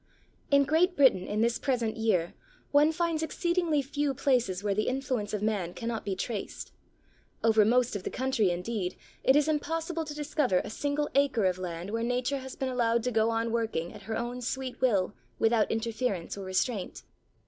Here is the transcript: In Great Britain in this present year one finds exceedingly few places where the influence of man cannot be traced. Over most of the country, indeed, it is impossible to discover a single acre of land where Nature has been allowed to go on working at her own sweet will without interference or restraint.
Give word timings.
In 0.49 0.63
Great 0.65 0.95
Britain 0.97 1.27
in 1.27 1.41
this 1.41 1.59
present 1.59 1.95
year 1.95 2.33
one 2.71 2.91
finds 2.91 3.21
exceedingly 3.21 3.83
few 3.83 4.15
places 4.15 4.63
where 4.63 4.73
the 4.73 4.87
influence 4.87 5.31
of 5.31 5.43
man 5.43 5.75
cannot 5.75 6.03
be 6.03 6.15
traced. 6.15 6.71
Over 7.43 7.63
most 7.65 7.95
of 7.95 8.01
the 8.01 8.09
country, 8.09 8.49
indeed, 8.49 8.95
it 9.23 9.35
is 9.35 9.47
impossible 9.47 10.03
to 10.05 10.15
discover 10.15 10.59
a 10.63 10.71
single 10.71 11.07
acre 11.13 11.45
of 11.45 11.59
land 11.59 11.91
where 11.91 12.01
Nature 12.01 12.39
has 12.39 12.55
been 12.55 12.69
allowed 12.69 13.03
to 13.03 13.11
go 13.11 13.29
on 13.29 13.51
working 13.51 13.93
at 13.93 14.01
her 14.09 14.17
own 14.17 14.41
sweet 14.41 14.81
will 14.81 15.13
without 15.37 15.69
interference 15.71 16.35
or 16.35 16.45
restraint. 16.45 17.03